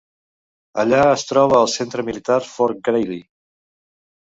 Allà 0.83 1.01
es 1.09 1.25
troba 1.33 1.59
el 1.65 1.69
centre 1.75 2.07
militar 2.09 2.41
Fort 2.55 2.83
Greely. 2.91 3.23